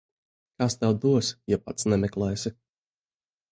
Kas 0.61 0.77
tev 0.83 0.95
dos, 1.03 1.29
ja 1.53 1.61
pats 1.67 1.87
nemeklēsi. 1.95 2.55